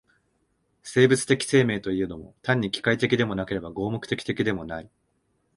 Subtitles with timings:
[0.81, 4.89] 生物的生命といえども、単に機械的でもなければ合目的的でもない。